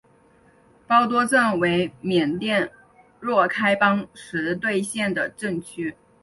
[0.87, 2.71] 包多镇为缅甸
[3.19, 5.95] 若开邦实兑县的镇区。